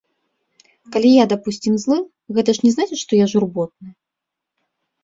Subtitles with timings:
[0.95, 1.99] Калі я, дапусцім, злы,
[2.39, 3.89] гэта ж не значыць, што я журботны?